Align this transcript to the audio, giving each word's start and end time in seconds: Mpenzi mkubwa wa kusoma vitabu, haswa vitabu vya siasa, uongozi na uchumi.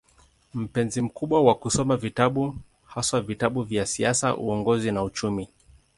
Mpenzi 0.53 1.01
mkubwa 1.01 1.41
wa 1.43 1.55
kusoma 1.55 1.97
vitabu, 1.97 2.55
haswa 2.85 3.21
vitabu 3.21 3.63
vya 3.63 3.85
siasa, 3.85 4.37
uongozi 4.37 4.91
na 4.91 5.03
uchumi. 5.03 5.47